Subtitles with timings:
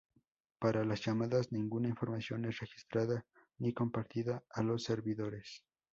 [0.57, 3.23] Para las llamadas, ninguna información es registrada
[3.59, 5.63] ni compartida a los servidores.